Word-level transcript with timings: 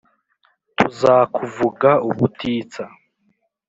tuzakuvuga 0.77 1.89
ubutitsa 2.09 2.83